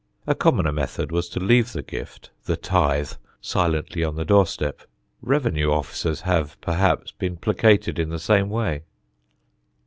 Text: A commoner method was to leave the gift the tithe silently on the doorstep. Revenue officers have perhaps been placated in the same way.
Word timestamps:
A 0.25 0.33
commoner 0.33 0.71
method 0.71 1.11
was 1.11 1.29
to 1.29 1.39
leave 1.39 1.73
the 1.73 1.83
gift 1.83 2.31
the 2.45 2.57
tithe 2.57 3.11
silently 3.39 4.03
on 4.03 4.15
the 4.15 4.25
doorstep. 4.25 4.81
Revenue 5.21 5.69
officers 5.71 6.21
have 6.21 6.59
perhaps 6.59 7.11
been 7.11 7.37
placated 7.37 7.99
in 7.99 8.09
the 8.09 8.17
same 8.17 8.49
way. 8.49 8.81